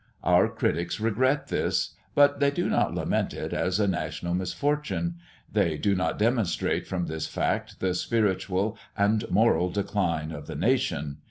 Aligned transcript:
Our 0.23 0.47
critics 0.49 0.99
regret 0.99 1.49
this; 1.49 1.93
but 2.15 2.39
they 2.39 2.49
do 2.49 2.67
not 2.67 2.95
lament 2.95 3.35
it 3.35 3.53
as 3.53 3.79
a 3.79 3.87
national 3.87 4.33
misfortune 4.33 5.17
they 5.53 5.77
do 5.77 5.93
not 5.93 6.17
demonstrate 6.17 6.87
from 6.87 7.05
this 7.05 7.27
fact 7.27 7.79
the 7.81 7.93
spiritual 7.93 8.79
and 8.97 9.29
moral 9.29 9.69
decline 9.69 10.31
of 10.31 10.47
the 10.47 10.55
nation. 10.55 11.19